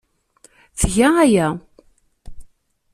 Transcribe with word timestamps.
Tga 0.79 1.09
aya. 1.23 1.47